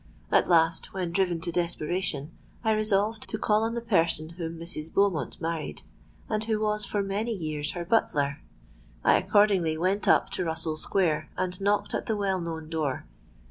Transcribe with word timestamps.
At 0.31 0.47
last, 0.49 0.95
when 0.95 1.11
driven 1.11 1.41
to 1.41 1.51
desperation, 1.51 2.31
I 2.63 2.71
resolved 2.71 3.29
to 3.29 3.37
call 3.37 3.61
on 3.61 3.75
the 3.75 3.81
person 3.81 4.29
whom 4.29 4.57
Mrs. 4.57 4.91
Beaumont 4.91 5.39
married, 5.39 5.83
and 6.27 6.43
who 6.43 6.59
was 6.59 6.85
for 6.85 7.03
many 7.03 7.35
years 7.35 7.73
her 7.73 7.85
butler. 7.85 8.41
I 9.03 9.13
accordingly 9.17 9.77
went 9.77 10.07
up 10.07 10.31
to 10.31 10.43
Russell 10.43 10.77
Square, 10.77 11.29
and 11.37 11.61
knocked 11.61 11.93
at 11.93 12.07
the 12.07 12.17
well 12.17 12.41
known 12.41 12.67
door. 12.67 13.05